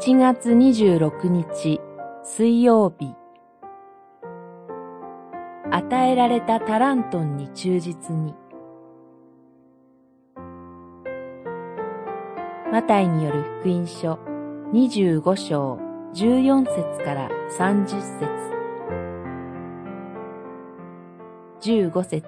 [0.00, 1.80] 1月26日
[2.24, 3.14] 水曜日。
[5.70, 8.34] 与えられたタラントンに忠実に。
[12.72, 14.18] マタイによる福音書
[14.72, 15.78] 25章
[16.12, 17.86] 14節から30
[21.60, 21.90] 節。
[21.90, 22.26] 15節。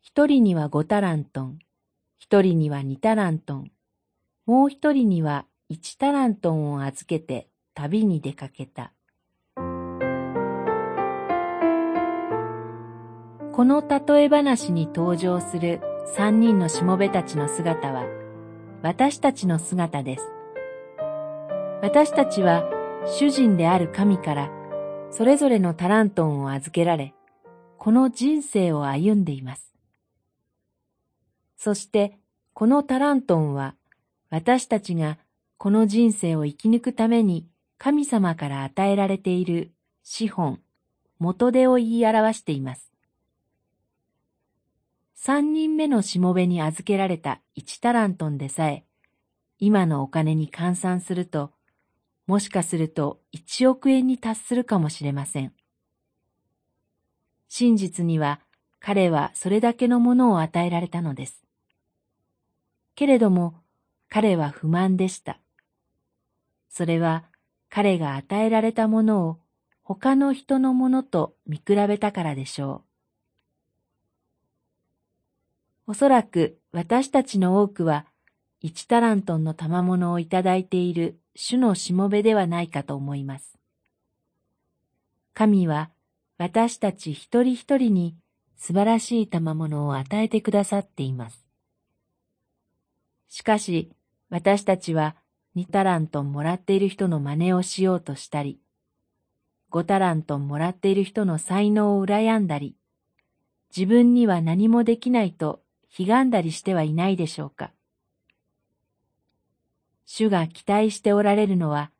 [0.00, 1.58] 一人には5タラントン、
[2.18, 3.72] 一人には2タラントン、
[4.46, 8.92] もう一人には1タラントンを預けて旅に出かけた。
[13.52, 15.80] この例え話に登場する
[16.14, 18.04] 三人のしもべたちの姿は、
[18.82, 20.28] 私たちの姿です。
[21.82, 22.62] 私たちは
[23.18, 24.50] 主人である神から
[25.10, 27.12] それぞれのタラントンを預けられ、
[27.76, 29.74] この人生を歩んでいます。
[31.56, 32.16] そして
[32.52, 33.74] このタラントンは
[34.30, 35.18] 私たちが
[35.58, 40.60] この人生を生き抜くために神様から与えられている資本、
[41.18, 42.92] 元手を言い表しています。
[45.14, 48.84] 三人目のしもべに預けられた一タラントンでさえ、
[49.58, 51.52] 今のお金に換算すると、
[52.26, 55.52] もしかすると一億円に達するかもしれません。
[57.48, 58.40] 真実には
[58.80, 61.42] 彼はそれだけのものを与えられたのです。
[62.94, 63.54] けれども
[64.08, 65.40] 彼は不満でした。
[66.76, 67.24] それは
[67.70, 69.38] 彼が与えられたものを
[69.82, 72.84] 他の人のものと見比べたからでしょ
[75.86, 75.92] う。
[75.92, 78.04] おそらく私たちの多くは
[78.60, 83.56] 一タラントンの賜物をいただいている主のしもべではないかと思います。
[85.32, 85.88] 神は
[86.36, 88.16] 私たち一人一人に
[88.58, 91.42] 素晴らしい賜物を与えてくださっています。
[93.30, 93.90] しかし、
[94.28, 95.16] 私たちは
[95.56, 98.60] 2タラントンもらっている人の真似をしようとしたり、
[99.70, 102.76] 5タラントンもらっている人の才能を羨んだり、
[103.74, 105.62] 自分には何もできないと
[105.98, 107.72] 悲願だりしてはいないでしょうか。
[110.04, 111.90] 主が期待しておられるのは、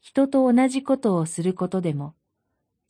[0.00, 2.14] 人と同じことをすることでも、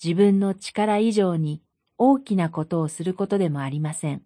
[0.04, 1.62] 自分の力以上に
[1.96, 4.22] 大きなことをすることでもありません。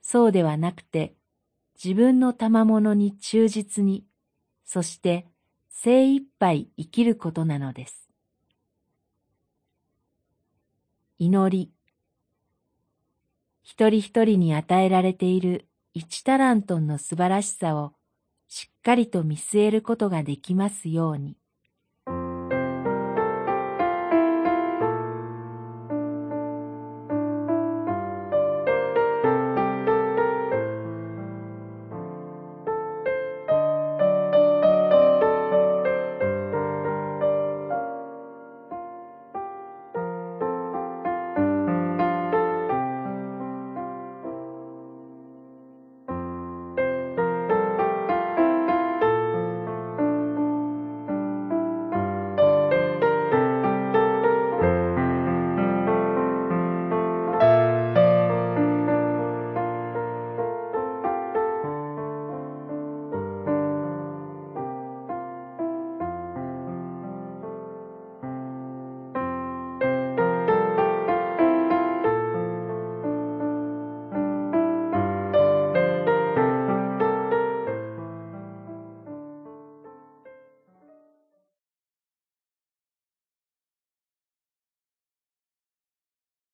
[0.00, 1.16] そうではなくて、
[1.82, 4.04] 自分の賜物に忠実に、
[4.64, 5.26] そして
[5.68, 8.08] 精一杯生きることなのです。
[11.18, 11.72] 祈り。
[13.62, 17.92] 一人一人に与えられている一タラントンの素晴らしさを
[18.48, 21.36] しっかりと見据えることができますように。